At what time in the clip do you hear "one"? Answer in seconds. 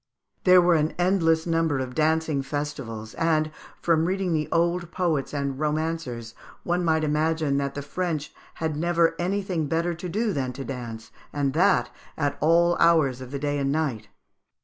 6.63-6.83